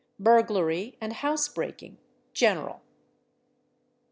[0.17, 1.91] Burglary and Housebreaking.
[1.91, 1.99] 1,
[2.33, 2.81] GENERAL.